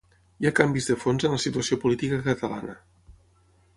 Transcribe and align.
Hi 0.43 0.47
ha 0.49 0.51
canvis 0.59 0.87
de 0.91 0.95
fons 1.03 1.27
en 1.29 1.35
la 1.37 1.41
situació 1.45 1.79
política 1.85 2.21
catalana. 2.31 2.77